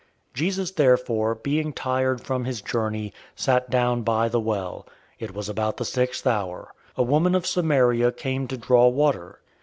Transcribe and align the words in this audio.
Jesus 0.33 0.71
therefore, 0.71 1.35
being 1.35 1.73
tired 1.73 2.21
from 2.21 2.45
his 2.45 2.59
journey, 2.59 3.13
sat 3.35 3.69
down 3.69 4.01
by 4.01 4.29
the 4.29 4.39
well. 4.39 4.87
It 5.19 5.35
was 5.35 5.47
about 5.47 5.77
the 5.77 5.85
sixth 5.85 6.25
hour{noon}. 6.25 6.65
004:007 6.65 6.67
A 6.97 7.03
woman 7.03 7.35
of 7.35 7.45
Samaria 7.45 8.11
came 8.11 8.47
to 8.47 8.57
draw 8.57 8.87
water. 8.87 9.41